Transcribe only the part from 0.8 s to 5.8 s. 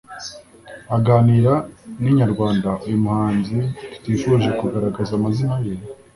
aganira na inyarwanda uyu muhanzi tutifuje kugaragaza amazina ye